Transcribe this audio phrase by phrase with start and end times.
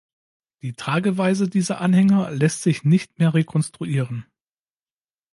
[0.63, 4.25] Die Trageweise dieser Anhänger lässt sich nicht mehr rekonstruieren.